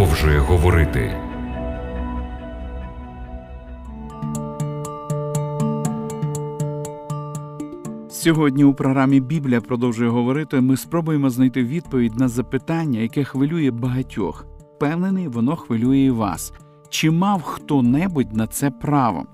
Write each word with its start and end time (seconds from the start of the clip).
продовжує 0.00 0.38
говорити. 0.38 1.16
Сьогодні 8.10 8.64
у 8.64 8.74
програмі 8.74 9.20
Біблія 9.20 9.60
продовжує 9.60 10.10
говорити. 10.10 10.60
Ми 10.60 10.76
спробуємо 10.76 11.30
знайти 11.30 11.64
відповідь 11.64 12.18
на 12.18 12.28
запитання, 12.28 13.00
яке 13.00 13.24
хвилює 13.24 13.70
багатьох. 13.70 14.46
Впевнений, 14.76 15.28
воно 15.28 15.56
хвилює 15.56 15.98
і 15.98 16.10
вас. 16.10 16.52
Чи 16.88 17.10
мав 17.10 17.42
хто-небудь 17.42 18.36
на 18.36 18.46
це 18.46 18.70
право? 18.70 19.26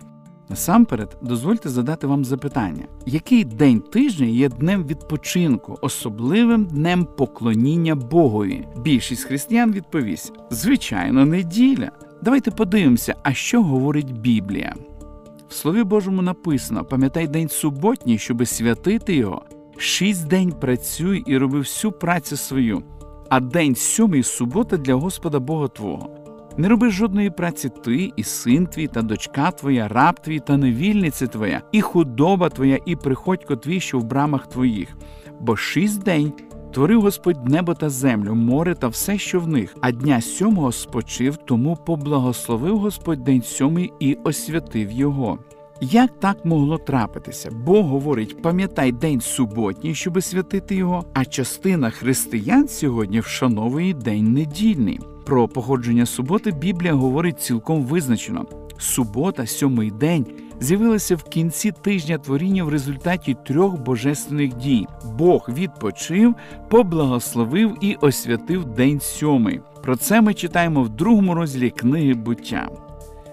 Насамперед, 0.49 1.17
дозвольте 1.23 1.69
задати 1.69 2.07
вам 2.07 2.25
запитання: 2.25 2.85
який 3.07 3.45
день 3.45 3.81
тижня 3.81 4.27
є 4.27 4.49
днем 4.49 4.85
відпочинку, 4.85 5.79
особливим 5.81 6.65
днем 6.65 7.05
поклоніння 7.17 7.95
Богові? 7.95 8.65
Більшість 8.77 9.25
християн 9.25 9.73
відповість: 9.73 10.33
звичайно, 10.51 11.27
неділя. 11.27 11.91
Давайте 12.23 12.51
подивимося, 12.51 13.15
а 13.23 13.33
що 13.33 13.63
говорить 13.63 14.19
Біблія. 14.19 14.75
В 15.49 15.55
Слові 15.55 15.83
Божому 15.83 16.23
написано: 16.23 16.85
пам'ятай 16.85 17.27
день 17.27 17.49
суботній, 17.49 18.19
щоби 18.19 18.47
святити 18.47 19.15
його. 19.17 19.43
Шість 19.79 20.27
день 20.27 20.53
працюй 20.53 21.25
і 21.27 21.39
роби 21.39 21.59
всю 21.59 21.93
працю 21.93 22.37
свою, 22.37 22.83
а 23.29 23.41
день 23.41 23.75
сьомий 23.75 24.23
субота 24.23 24.77
для 24.77 24.95
Господа 24.95 25.41
Бога 25.41 25.69
Твого. 25.69 26.26
Не 26.59 26.69
роби 26.69 26.91
жодної 26.91 27.31
праці 27.31 27.69
ти, 27.85 28.13
і 28.17 28.23
син 28.23 28.67
твій, 28.67 28.87
та 28.87 29.03
дочка 29.03 29.51
твоя, 29.51 29.89
раб 29.89 30.21
твій, 30.21 30.41
та 30.41 30.57
невільниця 30.57 31.27
твоя, 31.27 31.63
і 31.73 31.81
худоба 31.81 32.49
твоя, 32.49 32.79
і 32.87 32.97
приходько 32.97 33.57
твій, 33.57 33.81
що 33.81 33.99
в 33.99 34.05
брамах 34.05 34.47
твоїх. 34.47 34.97
Бо 35.41 35.57
шість 35.57 36.03
день 36.03 36.33
творив 36.73 37.03
Господь 37.03 37.49
небо 37.49 37.75
та 37.75 37.91
землю, 37.91 38.35
море 38.35 38.75
та 38.75 38.89
все, 38.89 39.19
що 39.19 39.41
в 39.41 39.49
них, 39.49 39.77
а 39.81 39.91
дня 39.91 40.21
сьомого 40.21 40.73
спочив, 40.73 41.37
тому 41.37 41.77
поблагословив 41.77 42.79
Господь 42.79 43.25
день 43.25 43.43
сьомий 43.43 43.93
і 44.01 44.15
освятив 44.15 44.93
його. 44.93 45.39
Як 45.81 46.21
так 46.21 46.45
могло 46.45 46.79
трапитися? 46.79 47.51
Бог 47.51 47.87
говорить, 47.87 48.43
пам'ятай 48.43 48.93
день 48.93 49.21
суботній, 49.21 49.95
щоби 49.95 50.23
святити 50.23 50.75
його, 50.75 51.05
а 51.15 51.25
частина 51.25 51.91
християн 51.91 52.69
сьогодні 52.69 53.21
вшановує 53.21 53.95
день 53.95 54.33
недільний. 54.33 55.01
Про 55.27 55.49
походження 55.49 56.07
суботи 56.07 56.51
Біблія 56.51 56.93
говорить 56.95 57.41
цілком 57.41 57.83
визначено. 57.83 58.47
Субота, 58.79 59.47
сьомий 59.47 59.91
день, 59.91 60.27
з'явилася 60.61 61.17
в 61.17 61.23
кінці 61.23 61.73
тижня 61.73 62.19
творіння 62.19 62.65
в 62.65 62.69
результаті 62.69 63.37
трьох 63.47 63.81
божественних 63.81 64.55
дій. 64.55 64.87
Бог 65.19 65.49
відпочив, 65.49 66.35
поблагословив 66.69 67.77
і 67.81 67.95
освятив 67.95 68.65
день 68.65 69.01
сьомий. 69.01 69.61
Про 69.83 69.97
це 69.97 70.21
ми 70.21 70.35
читаємо 70.35 70.83
в 70.83 70.89
другому 70.89 71.35
розділі 71.35 71.71
книги 71.71 72.15
буття. 72.15 72.69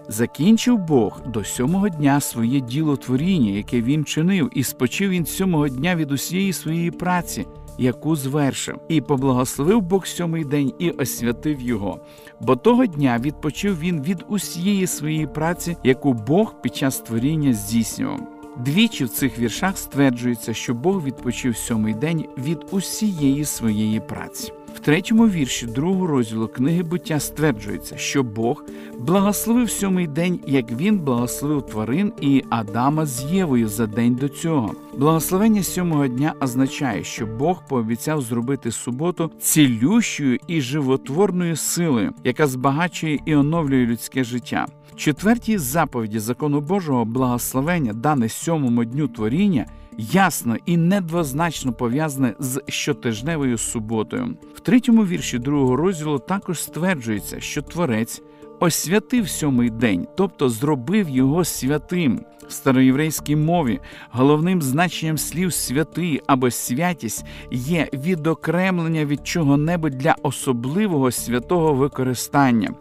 Закінчив 0.07 0.77
Бог 0.77 1.21
до 1.27 1.43
сьомого 1.43 1.89
дня 1.89 2.19
своє 2.19 2.59
діло 2.59 2.97
творіння, 2.97 3.51
яке 3.51 3.81
він 3.81 4.05
чинив, 4.05 4.49
і 4.53 4.63
спочив 4.63 5.09
він 5.09 5.25
сьомого 5.25 5.69
дня 5.69 5.95
від 5.95 6.11
усієї 6.11 6.53
своєї 6.53 6.91
праці, 6.91 7.45
яку 7.77 8.15
звершив, 8.15 8.79
і 8.89 9.01
поблагословив 9.01 9.81
Бог 9.81 10.07
сьомий 10.07 10.45
день 10.45 10.73
і 10.79 10.89
освятив 10.89 11.61
його. 11.61 11.99
Бо 12.41 12.55
того 12.55 12.85
дня 12.85 13.19
відпочив 13.21 13.79
він 13.79 14.01
від 14.01 14.25
усієї 14.27 14.87
своєї 14.87 15.27
праці, 15.27 15.77
яку 15.83 16.13
Бог 16.13 16.61
під 16.61 16.75
час 16.75 16.99
творіння 16.99 17.53
здійснював. 17.53 18.19
Двічі 18.57 19.05
в 19.05 19.09
цих 19.09 19.39
віршах 19.39 19.77
стверджується, 19.77 20.53
що 20.53 20.73
Бог 20.73 21.03
відпочив 21.03 21.57
сьомий 21.57 21.93
день 21.93 22.25
від 22.37 22.57
усієї 22.71 23.45
своєї 23.45 23.99
праці. 23.99 24.53
В 24.75 24.79
третьому 24.79 25.29
вірші 25.29 25.65
другого 25.65 26.07
розділу 26.07 26.47
книги 26.47 26.83
буття 26.83 27.19
стверджується, 27.19 27.97
що 27.97 28.23
Бог 28.23 28.63
благословив 28.99 29.69
сьомий 29.69 30.07
день, 30.07 30.39
як 30.47 30.71
він 30.71 30.99
благословив 30.99 31.61
тварин 31.61 32.13
і 32.21 32.43
Адама 32.49 33.05
з 33.05 33.33
Євою 33.33 33.67
за 33.67 33.87
день 33.87 34.15
до 34.15 34.29
цього. 34.29 34.75
Благословення 34.97 35.63
сьомого 35.63 36.07
дня 36.07 36.33
означає, 36.41 37.03
що 37.03 37.25
Бог 37.25 37.67
пообіцяв 37.69 38.21
зробити 38.21 38.71
суботу 38.71 39.31
цілющою 39.39 40.39
і 40.47 40.61
животворною 40.61 41.55
силою, 41.55 42.13
яка 42.23 42.47
збагачує 42.47 43.19
і 43.25 43.35
оновлює 43.35 43.85
людське 43.85 44.23
життя. 44.23 44.65
Четвертій 44.95 45.57
заповіді 45.57 46.19
закону 46.19 46.61
Божого 46.61 47.05
благословення, 47.05 47.93
дане 47.93 48.29
сьомому 48.29 48.85
дню 48.85 49.07
творіння 49.07 49.65
ясно 49.97 50.57
і 50.65 50.77
недвозначно 50.77 51.73
пов'язане 51.73 52.33
з 52.39 52.61
щотижневою 52.67 53.57
суботою. 53.57 54.37
В 54.55 54.59
третьому 54.59 55.05
вірші 55.05 55.39
другого 55.39 55.75
розділу 55.75 56.19
також 56.19 56.59
стверджується, 56.59 57.39
що 57.39 57.61
творець 57.61 58.21
освятив 58.59 59.29
сьомий 59.29 59.69
день, 59.69 60.07
тобто 60.17 60.49
зробив 60.49 61.09
його 61.09 61.45
святим. 61.45 62.25
В 62.47 62.51
староєврейській 62.51 63.35
мові 63.35 63.79
головним 64.11 64.61
значенням 64.61 65.17
слів 65.17 65.53
святий 65.53 66.21
або 66.27 66.51
святість 66.51 67.25
є 67.51 67.89
відокремлення 67.93 69.05
від 69.05 69.27
чого-небудь 69.27 69.97
для 69.97 70.15
особливого 70.23 71.11
святого 71.11 71.73
використання. 71.73 72.73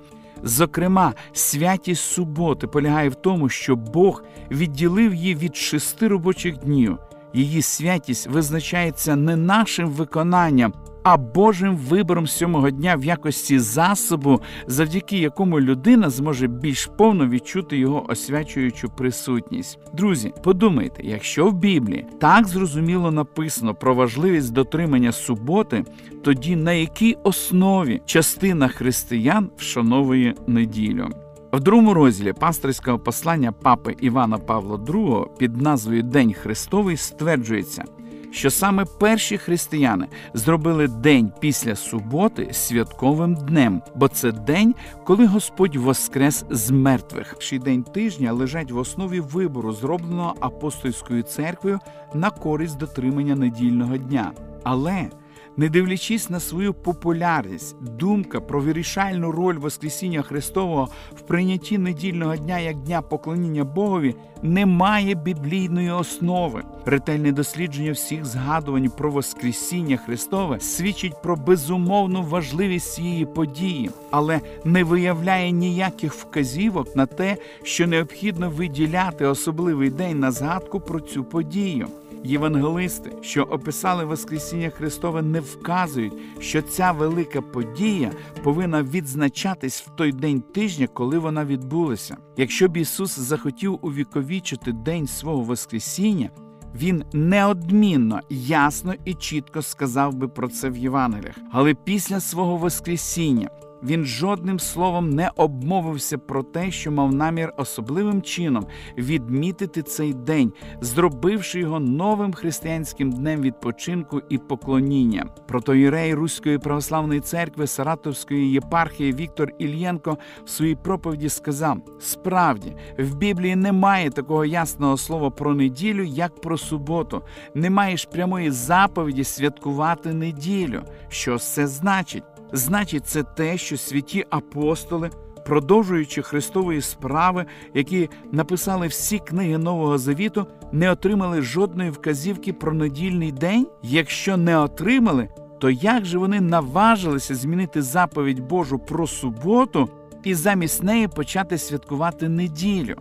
Зокрема, 0.42 1.14
святість 1.32 2.02
суботи 2.02 2.66
полягає 2.66 3.08
в 3.08 3.14
тому, 3.14 3.48
що 3.48 3.76
Бог 3.76 4.22
відділив 4.50 5.14
її 5.14 5.34
від 5.34 5.56
шести 5.56 6.08
робочих 6.08 6.56
днів. 6.58 6.98
Її 7.34 7.62
святість 7.62 8.26
визначається 8.26 9.16
не 9.16 9.36
нашим 9.36 9.88
виконанням, 9.88 10.72
а 11.02 11.16
Божим 11.16 11.76
вибором 11.76 12.26
сьомого 12.26 12.70
дня 12.70 12.96
в 12.96 13.04
якості 13.04 13.58
засобу, 13.58 14.40
завдяки 14.66 15.18
якому 15.18 15.60
людина 15.60 16.10
зможе 16.10 16.46
більш 16.46 16.86
повно 16.86 17.28
відчути 17.28 17.78
його 17.78 18.10
освячуючу 18.10 18.88
присутність. 18.88 19.78
Друзі, 19.94 20.32
подумайте, 20.44 21.02
якщо 21.04 21.46
в 21.46 21.52
Біблії 21.52 22.06
так 22.20 22.46
зрозуміло 22.46 23.10
написано 23.10 23.74
про 23.74 23.94
важливість 23.94 24.52
дотримання 24.52 25.12
суботи, 25.12 25.84
тоді 26.24 26.56
на 26.56 26.72
якій 26.72 27.16
основі 27.22 28.02
частина 28.06 28.68
християн 28.68 29.50
вшановує 29.56 30.34
неділю? 30.46 31.08
В 31.52 31.60
другому 31.60 31.94
розділі 31.94 32.32
пасторського 32.32 32.98
послання 32.98 33.52
папи 33.52 33.96
Івана 34.00 34.38
Павла 34.38 34.76
II 34.76 35.26
під 35.38 35.56
назвою 35.56 36.02
День 36.02 36.32
Христовий 36.32 36.96
стверджується, 36.96 37.84
що 38.32 38.50
саме 38.50 38.84
перші 38.84 39.38
християни 39.38 40.08
зробили 40.34 40.88
день 40.88 41.32
після 41.40 41.76
суботи 41.76 42.48
святковим 42.52 43.34
днем, 43.34 43.82
бо 43.94 44.08
це 44.08 44.32
день, 44.32 44.74
коли 45.04 45.26
Господь 45.26 45.76
воскрес 45.76 46.44
з 46.50 46.70
мертвих. 46.70 47.36
Ший 47.38 47.58
день 47.58 47.82
тижня 47.82 48.32
лежать 48.32 48.70
в 48.70 48.78
основі 48.78 49.20
вибору, 49.20 49.72
зробленого 49.72 50.34
апостольською 50.40 51.22
церквою 51.22 51.80
на 52.14 52.30
користь 52.30 52.78
дотримання 52.78 53.34
недільного 53.34 53.96
дня. 53.96 54.32
Але 54.64 55.10
не 55.56 55.68
дивлячись 55.68 56.30
на 56.30 56.40
свою 56.40 56.74
популярність, 56.74 57.76
думка 57.82 58.40
про 58.40 58.60
вирішальну 58.60 59.32
роль 59.32 59.58
Воскресіння 59.58 60.22
Христового 60.22 60.88
в 61.14 61.20
прийнятті 61.20 61.78
недільного 61.78 62.36
дня 62.36 62.58
як 62.58 62.76
дня 62.76 63.02
поклоніння 63.02 63.64
Богові 63.64 64.14
не 64.42 64.66
має 64.66 65.14
біблійної 65.14 65.90
основи. 65.90 66.62
Ретельне 66.84 67.32
дослідження 67.32 67.92
всіх 67.92 68.24
згадувань 68.24 68.90
про 68.90 69.10
Воскресіння 69.10 69.96
Христове 69.96 70.60
свідчить 70.60 71.22
про 71.22 71.36
безумовну 71.36 72.22
важливість 72.22 72.92
цієї 72.92 73.26
події, 73.26 73.90
але 74.10 74.40
не 74.64 74.84
виявляє 74.84 75.50
ніяких 75.50 76.14
вказівок 76.14 76.96
на 76.96 77.06
те, 77.06 77.36
що 77.62 77.86
необхідно 77.86 78.50
виділяти 78.50 79.26
особливий 79.26 79.90
день 79.90 80.20
на 80.20 80.30
згадку 80.30 80.80
про 80.80 81.00
цю 81.00 81.24
подію. 81.24 81.88
Євангелисти, 82.24 83.12
що 83.20 83.42
описали 83.42 84.04
Воскресіння 84.04 84.70
Христове, 84.70 85.22
не 85.22 85.40
вказують, 85.40 86.12
що 86.38 86.62
ця 86.62 86.92
велика 86.92 87.42
подія 87.42 88.12
повинна 88.42 88.82
відзначатись 88.82 89.80
в 89.80 89.90
той 89.96 90.12
день 90.12 90.40
тижня, 90.40 90.86
коли 90.86 91.18
вона 91.18 91.44
відбулася. 91.44 92.16
Якщо 92.36 92.68
б 92.68 92.76
Ісус 92.76 93.18
захотів 93.18 93.78
увіковічити 93.82 94.72
день 94.72 95.06
свого 95.06 95.42
Воскресіння, 95.42 96.30
він 96.74 97.04
неодмінно, 97.12 98.20
ясно 98.30 98.94
і 99.04 99.14
чітко 99.14 99.62
сказав 99.62 100.14
би 100.14 100.28
про 100.28 100.48
це 100.48 100.70
в 100.70 100.76
Євангеліях. 100.76 101.36
Але 101.52 101.74
після 101.74 102.20
свого 102.20 102.56
Воскресіння 102.56 103.48
він 103.82 104.04
жодним 104.04 104.58
словом 104.58 105.10
не 105.10 105.30
обмовився 105.36 106.18
про 106.18 106.42
те, 106.42 106.70
що 106.70 106.92
мав 106.92 107.14
намір 107.14 107.52
особливим 107.56 108.22
чином 108.22 108.66
відмітити 108.98 109.82
цей 109.82 110.14
день, 110.14 110.52
зробивши 110.80 111.60
його 111.60 111.80
новим 111.80 112.32
християнським 112.32 113.12
днем 113.12 113.40
відпочинку 113.40 114.22
і 114.28 114.38
поклоніння. 114.38 115.26
Протоїрей 115.48 116.14
Руської 116.14 116.58
православної 116.58 117.20
церкви 117.20 117.66
Саратовської 117.66 118.50
єпархії 118.52 119.12
Віктор 119.12 119.52
Ільєнко 119.58 120.18
в 120.44 120.50
своїй 120.50 120.74
проповіді 120.74 121.28
сказав: 121.28 121.78
справді 122.00 122.76
в 122.98 123.14
Біблії 123.16 123.56
немає 123.56 124.10
такого 124.10 124.44
ясного 124.44 124.96
слова 124.96 125.30
про 125.30 125.54
неділю, 125.54 126.02
як 126.02 126.40
про 126.40 126.58
суботу. 126.58 127.22
Немає 127.54 127.96
ж 127.96 128.08
прямої 128.08 128.50
заповіді 128.50 129.24
святкувати 129.24 130.12
неділю. 130.12 130.82
Що 131.08 131.38
це 131.38 131.66
значить? 131.66 132.24
Значить, 132.52 133.06
це 133.06 133.22
те, 133.22 133.58
що 133.58 133.76
святі 133.76 134.24
апостоли, 134.30 135.10
продовжуючи 135.46 136.22
Христової 136.22 136.80
справи, 136.80 137.46
які 137.74 138.10
написали 138.32 138.86
всі 138.86 139.18
книги 139.18 139.58
Нового 139.58 139.98
Завіту, 139.98 140.46
не 140.72 140.90
отримали 140.90 141.42
жодної 141.42 141.90
вказівки 141.90 142.52
про 142.52 142.72
недільний 142.72 143.32
день. 143.32 143.66
Якщо 143.82 144.36
не 144.36 144.58
отримали, 144.58 145.28
то 145.60 145.70
як 145.70 146.04
же 146.04 146.18
вони 146.18 146.40
наважилися 146.40 147.34
змінити 147.34 147.82
заповідь 147.82 148.40
Божу 148.40 148.78
про 148.78 149.06
суботу 149.06 149.88
і 150.24 150.34
замість 150.34 150.82
неї 150.82 151.08
почати 151.08 151.58
святкувати 151.58 152.28
неділю? 152.28 152.96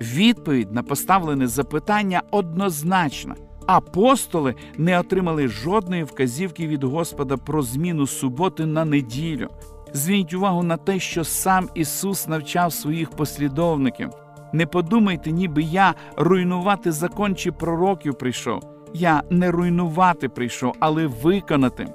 Відповідь 0.00 0.72
на 0.72 0.82
поставлене 0.82 1.46
запитання 1.46 2.22
однозначна. 2.30 3.34
Апостоли 3.66 4.54
не 4.78 5.00
отримали 5.00 5.48
жодної 5.48 6.04
вказівки 6.04 6.66
від 6.66 6.84
Господа 6.84 7.36
про 7.36 7.62
зміну 7.62 8.06
суботи 8.06 8.66
на 8.66 8.84
неділю. 8.84 9.48
Зверніть 9.92 10.34
увагу 10.34 10.62
на 10.62 10.76
те, 10.76 10.98
що 10.98 11.24
сам 11.24 11.68
Ісус 11.74 12.28
навчав 12.28 12.72
своїх 12.72 13.10
послідовників. 13.10 14.10
Не 14.52 14.66
подумайте, 14.66 15.32
ніби 15.32 15.62
я 15.62 15.94
руйнувати 16.16 16.92
закон 16.92 17.36
чи 17.36 17.52
пророків 17.52 18.14
прийшов. 18.14 18.62
Я 18.94 19.22
не 19.30 19.50
руйнувати 19.50 20.28
прийшов, 20.28 20.74
але 20.80 21.06
виконати. 21.06 21.86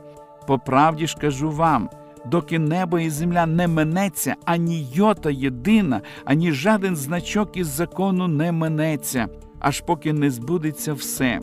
По 0.48 0.60
правді 0.60 1.08
ж 1.08 1.18
кажу 1.22 1.52
вам, 1.52 1.90
доки 2.25 2.60
небо 2.60 3.00
і 3.00 3.10
земля 3.10 3.46
не 3.46 3.68
минеться, 3.68 4.36
ані 4.46 4.88
йота 4.94 5.30
єдина, 5.30 6.02
ані 6.25 6.52
жаден 6.52 6.96
значок 6.96 7.58
із 7.58 7.68
закону 7.68 8.28
не 8.28 8.52
минеться, 8.52 9.28
аж 9.60 9.81
поки 9.81 10.14
не 10.14 10.31
збудеться 10.31 10.94
все. 10.94 11.40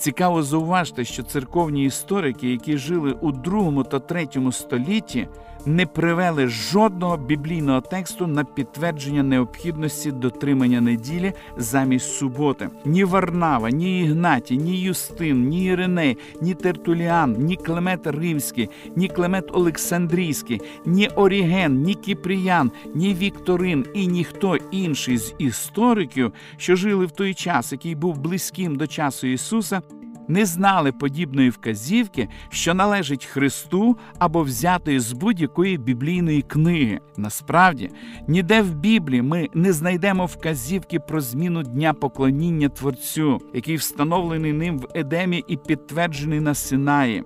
Цікаво 0.00 0.42
зауважте, 0.42 1.04
що 1.04 1.22
церковні 1.22 1.84
історики, 1.84 2.50
які 2.50 2.76
жили 2.76 3.12
у 3.12 3.32
другому 3.32 3.84
та 3.84 3.98
третьому 3.98 4.52
столітті, 4.52 5.28
не 5.66 5.86
привели 5.86 6.48
жодного 6.48 7.16
біблійного 7.16 7.80
тексту 7.80 8.26
на 8.26 8.44
підтвердження 8.44 9.22
необхідності 9.22 10.12
дотримання 10.12 10.80
неділі 10.80 11.32
замість 11.56 12.16
суботи. 12.16 12.68
Ні 12.84 13.04
Варнава, 13.04 13.70
ні 13.70 14.00
Ігнатій, 14.00 14.56
ні 14.56 14.80
Юстин, 14.80 15.48
ні 15.48 15.64
Іриней, 15.64 16.18
ні 16.40 16.54
Тертуліан, 16.54 17.36
ні 17.38 17.56
Климент 17.56 18.06
Римський, 18.06 18.68
ні 18.96 19.08
Климент 19.08 19.50
Олександрійський, 19.52 20.60
ні 20.86 21.08
Оріген, 21.08 21.82
ні 21.82 21.94
Кіпріян, 21.94 22.70
ні 22.94 23.14
Вікторин 23.14 23.86
і 23.94 24.06
ніхто 24.06 24.56
інший 24.70 25.18
з 25.18 25.34
істориків, 25.38 26.32
що 26.56 26.76
жили 26.76 27.06
в 27.06 27.10
той 27.10 27.34
час, 27.34 27.72
який 27.72 27.94
був 27.94 28.18
близьким 28.18 28.76
до 28.76 28.86
часу 28.86 29.26
Ісуса 29.26 29.82
не 30.30 30.46
знали 30.46 30.92
подібної 30.92 31.50
вказівки, 31.50 32.28
що 32.48 32.74
належить 32.74 33.24
Христу 33.24 33.96
або 34.18 34.42
взятої 34.42 35.00
з 35.00 35.12
будь-якої 35.12 35.78
біблійної 35.78 36.42
книги. 36.42 37.00
Насправді, 37.16 37.90
ніде 38.28 38.62
в 38.62 38.74
Біблії 38.74 39.22
ми 39.22 39.48
не 39.54 39.72
знайдемо 39.72 40.26
вказівки 40.26 41.00
про 41.00 41.20
зміну 41.20 41.62
дня 41.62 41.94
поклоніння 41.94 42.68
Творцю, 42.68 43.38
який 43.54 43.76
встановлений 43.76 44.52
ним 44.52 44.78
в 44.78 44.88
Едемі 44.94 45.44
і 45.48 45.56
підтверджений 45.56 46.40
на 46.40 46.54
Синаї. 46.54 47.24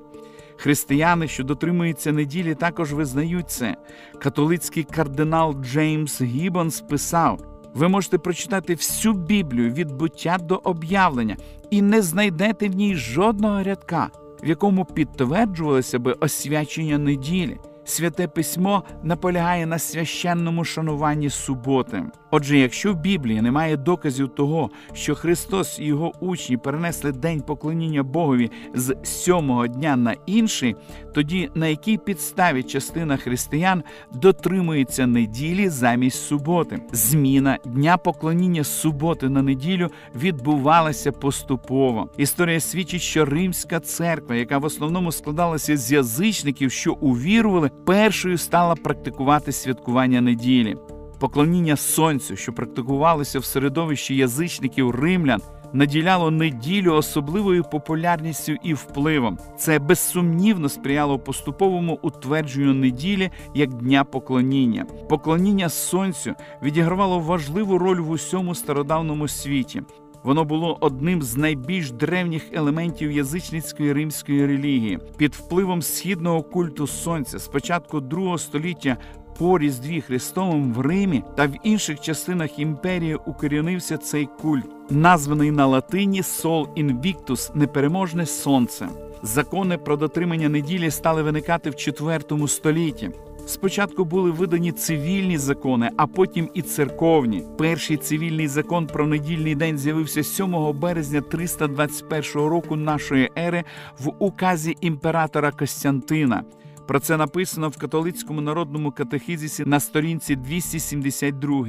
Християни, 0.57 1.29
що 1.29 1.45
дотримуються 1.45 2.13
неділі, 2.13 2.55
також 2.55 2.93
визнають 2.93 3.51
це. 3.51 3.77
Католицький 4.19 4.85
кардинал 4.85 5.57
Джеймс 5.63 6.23
Гіббонс 6.23 6.81
писав. 6.81 7.54
Ви 7.75 7.89
можете 7.89 8.19
прочитати 8.19 8.75
всю 8.75 9.15
Біблію 9.15 9.71
від 9.71 9.93
буття 9.93 10.39
до 10.39 10.61
об'явлення 10.65 11.37
і 11.71 11.83
не 11.83 12.03
знайдете 12.03 12.69
в 12.69 12.75
ній 12.75 12.95
жодного 12.95 13.63
рядка, 13.63 14.11
в 14.43 14.49
якому 14.49 14.85
підтверджувалося 14.85 15.99
би 15.99 16.13
освячення 16.13 16.99
неділі. 16.99 17.59
Святе 17.85 18.29
письмо 18.29 18.85
наполягає 19.03 19.67
на 19.67 19.79
священному 19.79 20.65
шануванні 20.65 21.31
суботи. 21.31 22.03
Отже, 22.31 22.59
якщо 22.59 22.93
в 22.93 22.97
Біблії 22.97 23.43
немає 23.43 23.77
доказів 23.77 24.29
того, 24.29 24.71
що 24.93 25.15
Христос 25.15 25.79
і 25.79 25.85
його 25.85 26.13
учні 26.21 26.57
перенесли 26.57 27.13
день 27.13 27.41
поклоніння 27.41 28.03
Богові 28.03 28.51
з 28.75 28.97
сьомого 29.03 29.67
дня 29.67 29.97
на 29.97 30.17
інший, 30.27 30.77
тоді 31.15 31.51
на 31.55 31.67
якій 31.67 31.99
підставі 31.99 32.63
частина 32.63 33.17
християн 33.17 33.83
дотримується 34.13 35.07
неділі 35.07 35.69
замість 35.69 36.27
суботи? 36.27 36.81
Зміна 36.93 37.59
дня 37.65 37.97
поклоніння 37.97 38.65
суботи 38.65 39.29
на 39.29 39.43
неділю 39.43 39.89
відбувалася 40.15 41.13
поступово. 41.13 42.09
Історія 42.17 42.61
свідчить, 42.61 43.03
що 43.03 43.25
Римська 43.25 43.81
церква, 43.81 44.35
яка 44.35 44.59
в 44.59 44.65
основному 44.65 45.13
складалася 45.13 45.77
з 45.77 45.93
язичників, 45.93 46.73
що 46.73 46.93
увірували, 46.93 47.71
першою 47.87 48.39
стала 48.39 48.75
практикувати 48.75 49.53
святкування 49.53 50.21
неділі. 50.21 50.77
Поклоніння 51.21 51.77
сонцю, 51.77 52.37
що 52.37 52.53
практикувалося 52.53 53.39
в 53.39 53.45
середовищі 53.45 54.17
язичників 54.17 54.91
римлян, 54.91 55.41
наділяло 55.73 56.31
неділю 56.31 56.95
особливою 56.95 57.65
популярністю 57.65 58.53
і 58.63 58.75
впливом. 58.75 59.39
Це 59.59 59.79
безсумнівно 59.79 60.69
сприяло 60.69 61.19
поступовому 61.19 61.99
утвердженню 62.03 62.75
неділі 62.75 63.31
як 63.55 63.75
дня 63.75 64.05
поклоніння. 64.05 64.85
Поклоніння 65.09 65.69
сонцю 65.69 66.35
відігравало 66.63 67.19
важливу 67.19 67.79
роль 67.79 68.01
в 68.01 68.11
усьому 68.11 68.55
стародавному 68.55 69.29
світі. 69.29 69.83
Воно 70.25 70.45
було 70.45 70.79
одним 70.81 71.23
з 71.23 71.37
найбільш 71.37 71.91
древніх 71.91 72.43
елементів 72.53 73.13
язичницької 73.13 73.93
римської 73.93 74.47
релігії. 74.47 74.99
Під 75.17 75.35
впливом 75.35 75.83
східного 75.83 76.43
культу 76.43 76.87
сонця 76.87 77.39
з 77.39 77.49
початку 77.49 78.01
другого 78.01 78.39
століття 78.39 78.97
по 79.39 79.59
Різдві 79.59 80.01
Христовим 80.01 80.73
в 80.73 80.81
Римі 80.81 81.23
та 81.37 81.47
в 81.47 81.53
інших 81.63 82.01
частинах 82.01 82.59
імперії 82.59 83.19
укорінився 83.27 83.97
цей 83.97 84.29
культ, 84.43 84.67
названий 84.91 85.51
на 85.51 85.67
латині 85.67 86.23
Сол 86.23 86.69
Інвіктус 86.75 87.51
непереможне 87.55 88.27
сонце. 88.27 88.89
Закони 89.23 89.79
про 89.79 89.97
дотримання 89.97 90.49
неділі 90.49 90.91
стали 90.91 91.23
виникати 91.23 91.71
в 91.71 91.73
IV 91.73 92.49
столітті. 92.49 93.11
Спочатку 93.47 94.05
були 94.05 94.31
видані 94.31 94.73
цивільні 94.73 95.39
закони, 95.39 95.91
а 95.97 96.07
потім 96.07 96.51
і 96.55 96.63
церковні. 96.63 97.43
Перший 97.59 97.97
цивільний 97.97 98.49
закон 98.49 98.87
про 98.87 99.07
недільний 99.07 99.55
день 99.55 99.79
з'явився 99.79 100.23
7 100.23 100.81
березня 100.81 101.21
321 101.21 102.49
року 102.49 102.77
нашої 102.77 103.31
ери 103.39 103.65
в 103.99 104.13
указі 104.19 104.77
імператора 104.81 105.51
Костянтина. 105.51 106.45
Про 106.87 107.01
це 107.01 107.17
написано 107.17 107.69
в 107.69 107.77
католицькому 107.77 108.41
народному 108.41 108.93
катехізісі 108.93 109.65
на 109.65 109.81
сторінці 109.81 110.37
272 110.37 111.67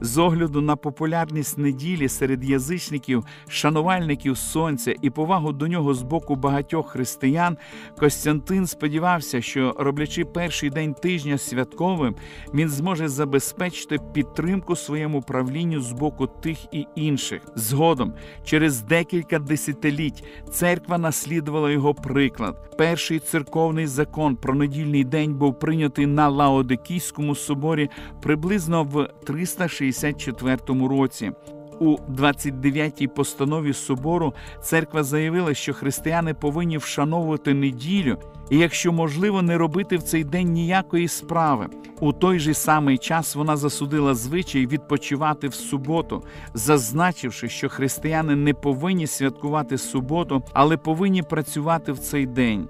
з 0.00 0.18
огляду 0.18 0.60
на 0.60 0.76
популярність 0.76 1.58
неділі 1.58 2.08
серед 2.08 2.44
язичників, 2.44 3.24
шанувальників 3.48 4.38
сонця 4.38 4.94
і 5.02 5.10
повагу 5.10 5.52
до 5.52 5.68
нього 5.68 5.94
з 5.94 6.02
боку 6.02 6.36
багатьох 6.36 6.88
християн, 6.88 7.56
Костянтин 7.98 8.66
сподівався, 8.66 9.42
що 9.42 9.74
роблячи 9.78 10.24
перший 10.24 10.70
день 10.70 10.94
тижня 10.94 11.38
святковим, 11.38 12.16
він 12.54 12.68
зможе 12.68 13.08
забезпечити 13.08 13.98
підтримку 14.12 14.76
своєму 14.76 15.22
правлінню 15.22 15.80
з 15.80 15.92
боку 15.92 16.26
тих 16.26 16.58
і 16.72 16.86
інших. 16.94 17.42
Згодом, 17.54 18.12
через 18.44 18.80
декілька 18.80 19.38
десятиліть, 19.38 20.24
церква 20.52 20.98
наслідувала 20.98 21.70
його 21.70 21.94
приклад. 21.94 22.76
Перший 22.78 23.18
церковний 23.18 23.86
закон 23.86 24.36
про 24.36 24.54
недільний 24.54 25.04
день 25.04 25.34
був 25.34 25.58
прийнятий 25.58 26.06
на 26.06 26.28
Лаодикійському 26.28 27.34
соборі 27.34 27.90
приблизно 28.22 28.84
в 28.84 29.08
360 29.26 29.83
1964 29.88 30.88
році. 30.88 31.32
У 31.80 31.96
29-й 31.96 33.06
постанові 33.06 33.72
собору 33.72 34.34
церква 34.62 35.02
заявила, 35.02 35.54
що 35.54 35.74
християни 35.74 36.34
повинні 36.34 36.78
вшановувати 36.78 37.54
неділю 37.54 38.18
і, 38.50 38.58
якщо 38.58 38.92
можливо, 38.92 39.42
не 39.42 39.58
робити 39.58 39.96
в 39.96 40.02
цей 40.02 40.24
день 40.24 40.52
ніякої 40.52 41.08
справи. 41.08 41.68
У 42.00 42.12
той 42.12 42.38
же 42.38 42.54
самий 42.54 42.98
час 42.98 43.34
вона 43.34 43.56
засудила 43.56 44.14
звичай 44.14 44.66
відпочивати 44.66 45.48
в 45.48 45.54
суботу, 45.54 46.22
зазначивши, 46.54 47.48
що 47.48 47.68
християни 47.68 48.36
не 48.36 48.54
повинні 48.54 49.06
святкувати 49.06 49.78
суботу, 49.78 50.42
але 50.52 50.76
повинні 50.76 51.22
працювати 51.22 51.92
в 51.92 51.98
цей 51.98 52.26
день 52.26 52.68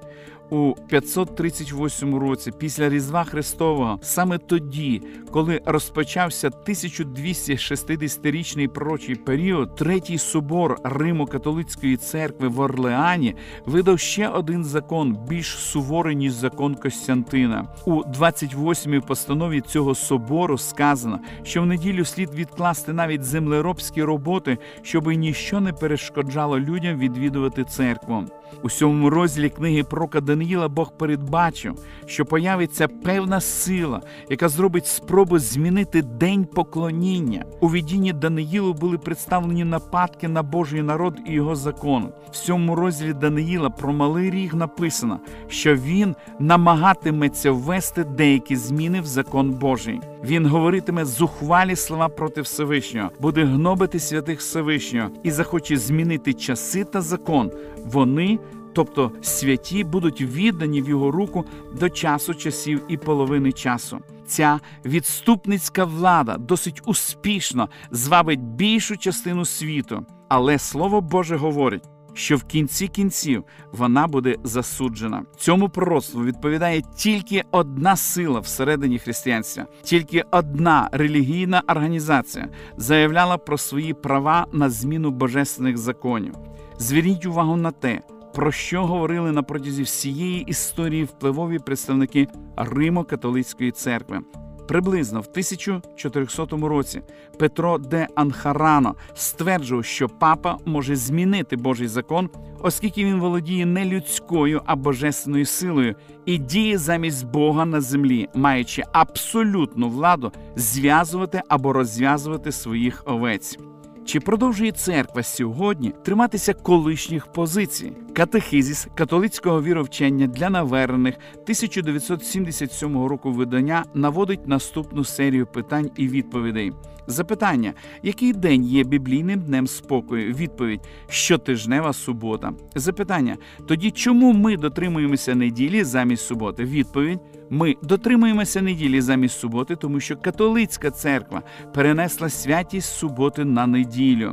у 0.51 0.75
538 0.89 2.15
році 2.15 2.53
після 2.59 2.89
Різдва 2.89 3.25
Христового, 3.25 3.99
саме 4.03 4.39
тоді, 4.39 5.03
коли 5.31 5.61
розпочався 5.65 6.49
1260-річний 6.49 8.69
пророчий 8.69 9.15
період, 9.15 9.77
третій 9.77 10.19
собор 10.19 10.79
Римо-католицької 10.85 11.97
церкви 11.97 12.49
в 12.49 12.61
Орлеані 12.61 13.35
видав 13.67 13.99
ще 13.99 14.29
один 14.29 14.65
закон, 14.65 15.19
більш 15.29 15.47
суворий 15.47 16.17
ніж 16.17 16.33
закон 16.33 16.75
Костянтина. 16.75 17.69
У 17.85 18.03
28-й 18.03 19.01
постанові 19.01 19.61
цього 19.61 19.95
собору 19.95 20.59
сказано, 20.59 21.21
що 21.43 21.63
в 21.63 21.67
неділю 21.67 22.05
слід 22.05 22.35
відкласти 22.35 22.93
навіть 22.93 23.25
землеробські 23.25 24.03
роботи, 24.03 24.59
щоби 24.83 25.17
ніщо 25.17 25.61
не 25.61 25.73
перешкоджало 25.73 26.61
людям 26.61 26.99
відвідувати 26.99 27.65
церкву. 27.65 28.25
У 28.63 28.71
сьомому 28.71 29.11
розділі 29.11 29.49
книги 29.49 29.83
пророка 29.83 30.21
Даниїла 30.21 30.69
Бог 30.69 30.93
передбачив, 30.97 31.79
що 32.07 32.25
появиться 32.25 32.89
певна 32.89 33.41
сила, 33.41 34.01
яка 34.31 34.49
зробить 34.49 34.87
спробу 34.87 35.39
змінити 35.39 36.03
день 36.03 36.45
поклоніння. 36.45 37.45
У 37.61 37.71
відінні 37.71 38.13
Даниїлу 38.13 38.75
були 38.75 38.99
представлені 38.99 39.65
нападки 39.65 40.29
на 40.29 40.43
Божий 40.43 40.83
народ 40.83 41.19
і 41.27 41.33
його 41.33 41.55
закон. 41.55 42.09
В 42.31 42.37
сьомому 42.37 42.75
розділі 42.75 43.13
Даниїла 43.13 43.71
про 43.71 43.93
малий 43.93 44.31
ріг 44.31 44.55
написано, 44.55 45.21
що 45.49 45.75
він 45.75 46.15
намагатиметься 46.39 47.51
ввести 47.51 48.05
деякі 48.05 48.57
зміни 48.57 49.01
в 49.01 49.07
закон 49.07 49.51
Божий. 49.51 50.01
Він 50.25 50.47
говоритиме 50.47 51.05
зухвалі 51.05 51.77
слова 51.77 52.09
проти 52.09 52.41
Всевишнього, 52.41 53.11
буде 53.21 53.45
гнобити 53.45 54.01
святих 54.01 54.39
Всевишнього 54.41 55.11
і 55.23 55.31
захоче 55.31 55.77
змінити 55.77 56.33
часи 56.33 56.85
та 56.85 57.01
закон. 57.01 57.51
Вони 57.77 58.39
тобто 58.75 59.13
святі 59.23 59.85
будуть 59.85 60.21
віддані 60.21 60.83
в 60.83 60.89
його 60.89 61.11
руку 61.11 61.45
до 61.81 61.91
часу 61.91 62.35
часів 62.35 62.83
і 62.89 62.97
половини 62.97 63.53
часу. 63.53 63.99
Ця 64.27 64.61
відступницька 64.85 65.85
влада 65.85 66.37
досить 66.37 66.83
успішно 66.87 67.69
звабить 67.91 68.41
більшу 68.41 68.97
частину 68.97 69.45
світу, 69.45 70.07
але 70.29 70.59
слово 70.59 71.01
Боже 71.01 71.37
говорить. 71.37 71.94
Що 72.15 72.37
в 72.37 72.45
кінці 72.45 72.89
кінців 72.89 73.45
вона 73.73 74.07
буде 74.07 74.37
засуджена. 74.45 75.23
Цьому 75.37 75.69
пророцтву 75.69 76.25
відповідає 76.25 76.83
тільки 76.97 77.43
одна 77.51 77.97
сила 77.97 78.41
всередині 78.41 78.99
християнства, 78.99 79.67
тільки 79.83 80.25
одна 80.31 80.89
релігійна 80.93 81.63
організація 81.69 82.49
заявляла 82.77 83.39
про 83.39 83.59
свої 83.59 83.95
права 83.95 84.47
на 84.53 84.71
зміну 84.71 85.11
божественних 85.11 85.79
законів. 85.79 86.35
Зверніть 86.79 87.27
увагу 87.27 87.57
на 87.57 87.71
те, 87.71 88.01
про 88.35 88.53
що 88.53 88.87
говорили 88.87 89.33
на 89.33 89.43
протязі 89.43 89.83
всієї 89.83 90.41
історії 90.43 91.05
впливові 91.05 91.59
представники 91.59 92.29
Римо-католицької 92.57 93.71
церкви. 93.71 94.21
Приблизно 94.67 95.21
в 95.21 95.27
1400 95.31 96.47
році 96.57 97.03
Петро 97.39 97.79
де 97.79 98.09
Анхарано 98.15 98.95
стверджував, 99.15 99.85
що 99.85 100.09
папа 100.09 100.59
може 100.65 100.97
змінити 100.97 101.57
Божий 101.57 101.89
закон, 101.89 102.31
оскільки 102.61 103.05
він 103.05 103.21
володіє 103.21 103.67
не 103.67 103.85
людською, 103.85 104.63
а 104.67 104.77
божественною 104.77 105.47
силою 105.47 105.95
і 106.27 106.39
діє 106.39 106.79
замість 106.79 107.27
Бога 107.27 107.65
на 107.65 107.81
землі, 107.81 108.29
маючи 108.35 108.83
абсолютну 108.93 109.89
владу 109.89 110.33
зв'язувати 110.57 111.43
або 111.49 111.73
розв'язувати 111.73 112.53
своїх 112.53 113.03
овець. 113.07 113.59
Чи 114.05 114.21
продовжує 114.21 114.73
церква 114.73 115.23
сьогодні 115.23 115.93
триматися 116.05 116.55
колишніх 116.55 117.27
позицій? 117.27 117.93
Катехизіс 118.13 118.89
католицького 118.95 119.63
віровчення 119.63 120.27
для 120.27 120.51
навернених 120.51 121.15
1977 121.33 123.07
року 123.07 123.33
видання 123.33 123.85
наводить 123.95 124.49
наступну 124.49 125.05
серію 125.05 125.47
питань 125.47 125.91
і 125.97 126.09
відповідей. 126.09 126.73
Запитання: 127.07 127.73
який 128.03 128.33
день 128.33 128.65
є 128.65 128.85
біблійним 128.85 129.41
днем 129.41 129.67
спокою? 129.67 130.35
Відповідь 130.35 130.81
щотижнева 131.09 131.93
субота. 131.93 132.53
Запитання: 132.75 133.37
тоді 133.67 133.91
чому 133.91 134.33
ми 134.33 134.57
дотримуємося 134.57 135.35
неділі 135.35 135.85
замість 135.85 136.27
суботи? 136.27 136.65
Відповідь: 136.65 137.19
ми 137.51 137.77
дотримуємося 137.83 138.63
неділі 138.63 139.01
замість 139.01 139.39
суботи, 139.39 139.77
тому 139.77 140.01
що 140.01 140.17
католицька 140.17 140.91
церква 140.91 141.43
перенесла 141.75 142.29
святість 142.29 142.97
суботи 142.97 143.45
на 143.45 143.67
неділю. 143.67 144.33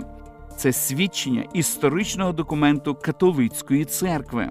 Це 0.58 0.74
свідчення 0.74 1.44
історичного 1.54 2.32
документу 2.32 2.96
католицької 2.96 3.86
церкви. 3.86 4.50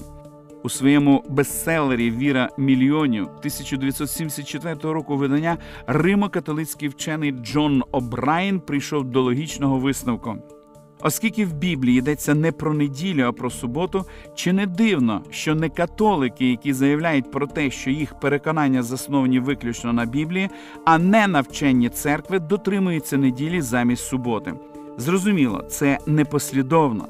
У 0.63 0.69
своєму 0.69 1.25
бестселері 1.29 2.11
Віра 2.11 2.49
мільйонів 2.59 3.23
1974 3.23 4.75
року 4.83 5.17
видання 5.17 5.59
римо-католицький 5.87 6.89
вчений 6.89 7.33
Джон 7.33 7.83
О'Брайен 7.93 8.61
прийшов 8.61 9.05
до 9.05 9.23
логічного 9.23 9.79
висновку. 9.79 10.37
Оскільки 11.03 11.45
в 11.45 11.53
Біблії 11.53 11.99
йдеться 11.99 12.35
не 12.35 12.53
про 12.53 12.75
неділю, 12.75 13.23
а 13.23 13.33
про 13.33 13.51
суботу, 13.51 14.05
чи 14.35 14.53
не 14.53 14.67
дивно, 14.67 15.23
що 15.31 15.55
не 15.55 15.69
католики, 15.69 16.51
які 16.51 16.73
заявляють 16.73 17.31
про 17.31 17.47
те, 17.47 17.71
що 17.71 17.91
їх 17.91 18.21
переконання 18.21 18.83
засновані 18.83 19.41
виключно 19.41 19.93
на 19.93 20.05
Біблії, 20.05 20.49
а 20.85 20.99
не 20.99 21.27
на 21.27 21.41
вченні 21.41 21.89
церкви, 21.89 22.39
дотримуються 22.39 23.17
неділі 23.17 23.61
замість 23.61 24.07
суботи. 24.07 24.55
Зрозуміло, 24.97 25.65
це 25.69 25.99
непослідовно. 26.07 27.07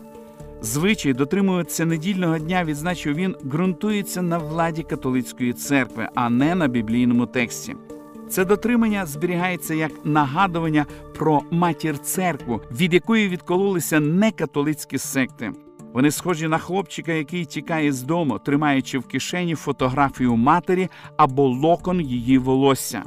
Звичай 0.62 1.12
дотримуватися 1.12 1.86
недільного 1.86 2.38
дня, 2.38 2.64
відзначив 2.64 3.14
він, 3.14 3.36
ґрунтується 3.44 4.22
на 4.22 4.38
владі 4.38 4.82
католицької 4.82 5.52
церкви, 5.52 6.08
а 6.14 6.30
не 6.30 6.54
на 6.54 6.68
біблійному 6.68 7.26
тексті. 7.26 7.76
Це 8.30 8.44
дотримання 8.44 9.06
зберігається 9.06 9.74
як 9.74 9.92
нагадування 10.04 10.86
про 11.18 11.40
матір 11.50 11.98
церкву, 11.98 12.60
від 12.72 12.94
якої 12.94 13.28
відкололися 13.28 14.00
некатолицькі 14.00 14.98
секти. 14.98 15.52
Вони 15.94 16.10
схожі 16.10 16.48
на 16.48 16.58
хлопчика, 16.58 17.12
який 17.12 17.44
тікає 17.44 17.92
з 17.92 18.02
дому, 18.02 18.38
тримаючи 18.38 18.98
в 18.98 19.06
кишені 19.06 19.54
фотографію 19.54 20.36
матері 20.36 20.88
або 21.16 21.48
локон 21.48 22.00
її 22.00 22.38
волосся. 22.38 23.02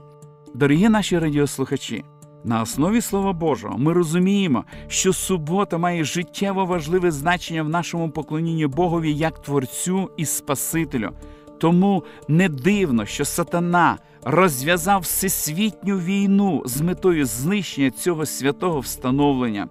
Дорогі 0.53 0.89
наші 0.89 1.19
радіослухачі, 1.19 2.03
на 2.43 2.61
основі 2.61 3.01
Слова 3.01 3.33
Божого 3.33 3.77
ми 3.77 3.93
розуміємо, 3.93 4.63
що 4.87 5.13
субота 5.13 5.77
має 5.77 6.03
життєво 6.03 6.65
важливе 6.65 7.11
значення 7.11 7.63
в 7.63 7.69
нашому 7.69 8.09
поклонінні 8.09 8.67
Богові 8.67 9.13
як 9.13 9.41
Творцю 9.41 10.09
і 10.17 10.25
Спасителю. 10.25 11.09
Тому 11.63 12.03
не 12.27 12.49
дивно, 12.49 13.05
що 13.05 13.25
сатана 13.25 13.97
розв'язав 14.23 15.01
всесвітню 15.01 15.97
війну 15.97 16.63
з 16.65 16.81
метою 16.81 17.25
знищення 17.25 17.91
цього 17.91 18.25
святого 18.25 18.79
встановлення. 18.79 19.67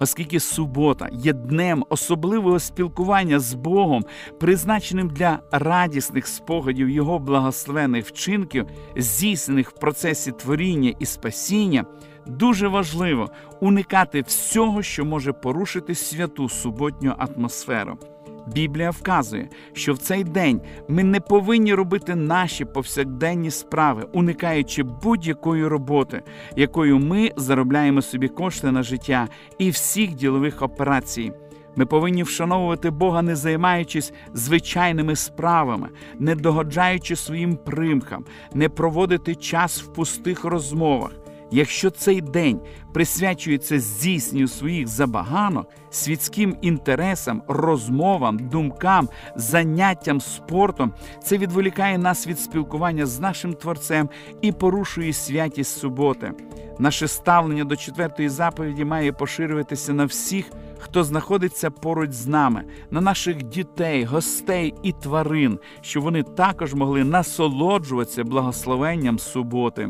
Оскільки 0.00 0.40
субота 0.40 1.08
є 1.12 1.32
днем 1.32 1.84
особливого 1.88 2.58
спілкування 2.58 3.40
з 3.40 3.54
Богом, 3.54 4.04
призначеним 4.40 5.08
для 5.08 5.38
радісних 5.52 6.26
спогадів 6.26 6.90
Його 6.90 7.18
благословених 7.18 8.06
вчинків, 8.06 8.66
здійснених 8.96 9.70
в 9.70 9.74
процесі 9.74 10.32
творіння 10.32 10.94
і 10.98 11.06
спасіння, 11.06 11.84
дуже 12.26 12.68
важливо 12.68 13.30
уникати 13.60 14.20
всього, 14.20 14.82
що 14.82 15.04
може 15.04 15.32
порушити 15.32 15.94
святу 15.94 16.48
суботню 16.48 17.14
атмосферу. 17.18 17.98
Біблія 18.46 18.90
вказує, 18.90 19.48
що 19.72 19.92
в 19.92 19.98
цей 19.98 20.24
день 20.24 20.60
ми 20.88 21.04
не 21.04 21.20
повинні 21.20 21.74
робити 21.74 22.14
наші 22.14 22.64
повсякденні 22.64 23.50
справи, 23.50 24.06
уникаючи 24.12 24.82
будь-якої 24.82 25.66
роботи, 25.66 26.22
якою 26.56 26.98
ми 26.98 27.30
заробляємо 27.36 28.02
собі 28.02 28.28
кошти 28.28 28.72
на 28.72 28.82
життя 28.82 29.28
і 29.58 29.70
всіх 29.70 30.14
ділових 30.14 30.62
операцій. 30.62 31.32
Ми 31.76 31.86
повинні 31.86 32.22
вшановувати 32.22 32.90
Бога, 32.90 33.22
не 33.22 33.36
займаючись 33.36 34.12
звичайними 34.34 35.16
справами, 35.16 35.88
не 36.18 36.34
догоджаючи 36.34 37.16
своїм 37.16 37.56
примхам, 37.56 38.24
не 38.54 38.68
проводити 38.68 39.34
час 39.34 39.82
в 39.82 39.92
пустих 39.92 40.44
розмовах. 40.44 41.21
Якщо 41.52 41.90
цей 41.90 42.20
день 42.20 42.60
присвячується 42.92 43.80
здійсненню 43.80 44.48
своїх 44.48 44.88
забаганок, 44.88 45.68
світським 45.90 46.56
інтересам, 46.62 47.42
розмовам, 47.48 48.38
думкам, 48.38 49.08
заняттям 49.36 50.20
спортом, 50.20 50.92
це 51.22 51.38
відволікає 51.38 51.98
нас 51.98 52.26
від 52.26 52.40
спілкування 52.40 53.06
з 53.06 53.20
нашим 53.20 53.54
творцем 53.54 54.08
і 54.40 54.52
порушує 54.52 55.12
святість 55.12 55.78
суботи. 55.78 56.32
Наше 56.78 57.08
ставлення 57.08 57.64
до 57.64 57.76
четвертої 57.76 58.28
заповіді 58.28 58.84
має 58.84 59.12
поширюватися 59.12 59.92
на 59.92 60.04
всіх, 60.04 60.50
хто 60.78 61.04
знаходиться 61.04 61.70
поруч 61.70 62.10
з 62.10 62.26
нами, 62.26 62.64
на 62.90 63.00
наших 63.00 63.42
дітей, 63.42 64.04
гостей 64.04 64.74
і 64.82 64.92
тварин, 64.92 65.58
щоб 65.80 66.02
вони 66.02 66.22
також 66.22 66.74
могли 66.74 67.04
насолоджуватися 67.04 68.24
благословенням 68.24 69.18
суботи. 69.18 69.88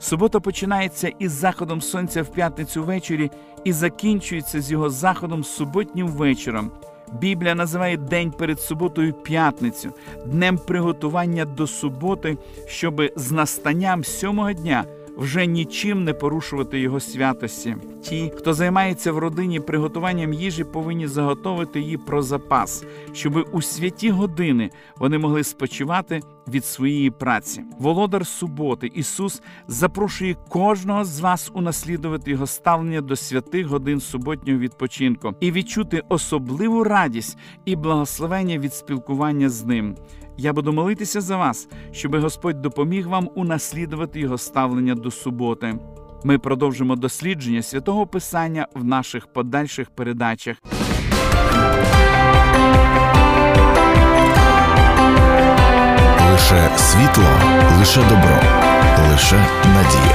Субота 0.00 0.40
починається 0.40 1.12
із 1.18 1.32
заходом 1.32 1.80
сонця 1.80 2.22
в 2.22 2.28
п'ятницю 2.32 2.82
ввечері 2.84 3.30
і 3.64 3.72
закінчується 3.72 4.60
з 4.60 4.70
його 4.72 4.90
заходом 4.90 5.44
суботнім 5.44 6.06
вечором. 6.08 6.70
Біблія 7.12 7.54
називає 7.54 7.96
день 7.96 8.30
перед 8.30 8.60
суботою 8.60 9.12
п'ятницю, 9.12 9.92
днем 10.26 10.58
приготування 10.58 11.44
до 11.44 11.66
суботи, 11.66 12.38
щоби 12.66 13.12
з 13.16 13.32
настанням 13.32 14.04
сьомого 14.04 14.52
дня 14.52 14.84
вже 15.18 15.46
нічим 15.46 16.04
не 16.04 16.14
порушувати 16.14 16.80
його 16.80 17.00
святості. 17.00 17.76
Ті, 18.02 18.32
хто 18.36 18.54
займається 18.54 19.12
в 19.12 19.18
родині 19.18 19.60
приготуванням 19.60 20.32
їжі, 20.32 20.64
повинні 20.64 21.06
заготовити 21.06 21.80
її 21.80 21.96
про 21.96 22.22
запас, 22.22 22.84
щоб 23.12 23.48
у 23.52 23.62
святі 23.62 24.10
години 24.10 24.70
вони 24.96 25.18
могли 25.18 25.44
спочивати 25.44 26.20
від 26.48 26.64
своєї 26.64 27.10
праці. 27.10 27.64
Володар 27.78 28.26
суботи 28.26 28.90
Ісус 28.94 29.42
запрошує 29.68 30.36
кожного 30.48 31.04
з 31.04 31.20
вас 31.20 31.50
унаслідувати 31.54 32.30
його 32.30 32.46
ставлення 32.46 33.00
до 33.00 33.16
святих 33.16 33.66
годин 33.66 34.00
суботнього 34.00 34.58
відпочинку 34.58 35.34
і 35.40 35.52
відчути 35.52 36.02
особливу 36.08 36.84
радість 36.84 37.38
і 37.64 37.76
благословення 37.76 38.58
від 38.58 38.74
спілкування 38.74 39.48
з 39.48 39.64
ним. 39.64 39.96
Я 40.36 40.52
буду 40.52 40.72
молитися 40.72 41.20
за 41.20 41.36
вас, 41.36 41.68
щоб 41.92 42.16
Господь 42.16 42.62
допоміг 42.62 43.08
вам 43.08 43.28
унаслідувати 43.34 44.20
його 44.20 44.38
ставлення 44.38 44.94
до 44.94 45.10
суботи. 45.10 45.78
Ми 46.24 46.38
продовжимо 46.38 46.96
дослідження 46.96 47.62
святого 47.62 48.06
Писання 48.06 48.66
в 48.74 48.84
наших 48.84 49.26
подальших 49.26 49.90
передачах. 49.90 50.56
Лише 56.50 56.70
світло, 56.78 57.24
лише 57.78 58.00
добро, 58.00 58.40
лише 59.10 59.46
надія. 59.66 60.14